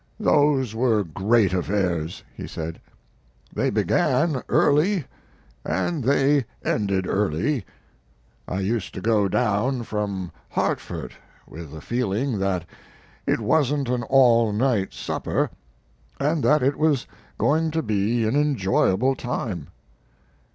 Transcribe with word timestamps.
"Those 0.19 0.73
were 0.73 1.03
great 1.03 1.53
affairs," 1.53 2.23
he 2.35 2.47
said. 2.47 2.81
"They 3.53 3.69
began 3.69 4.41
early, 4.49 5.05
and 5.63 6.03
they 6.03 6.45
ended 6.65 7.05
early. 7.05 7.67
I 8.47 8.61
used 8.61 8.95
to 8.95 8.99
go 9.01 9.27
down 9.27 9.83
from 9.83 10.31
Hartford 10.49 11.13
with 11.47 11.71
the 11.71 11.81
feeling 11.81 12.39
that 12.39 12.65
it 13.27 13.39
wasn't 13.41 13.89
an 13.89 14.01
all 14.01 14.51
night 14.51 14.91
supper, 14.91 15.51
and 16.19 16.41
that 16.43 16.63
it 16.63 16.77
was 16.79 17.05
going 17.37 17.69
to 17.69 17.83
be 17.83 18.27
an 18.27 18.35
enjoyable 18.35 19.13
time. 19.13 19.67